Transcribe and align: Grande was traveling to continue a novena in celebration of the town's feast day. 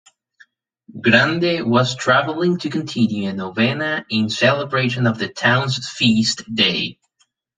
Grande 0.99 1.63
was 1.69 1.95
traveling 1.95 2.57
to 2.57 2.71
continue 2.71 3.29
a 3.29 3.33
novena 3.33 4.03
in 4.09 4.29
celebration 4.29 5.05
of 5.05 5.19
the 5.19 5.27
town's 5.29 5.87
feast 5.87 6.41
day. 6.55 6.97